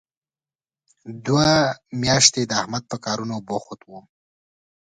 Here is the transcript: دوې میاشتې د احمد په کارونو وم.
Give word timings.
دوې 1.25 1.53
میاشتې 2.01 2.41
د 2.45 2.51
احمد 2.61 2.83
په 2.91 2.97
کارونو 3.05 3.35
وم. 3.89 4.05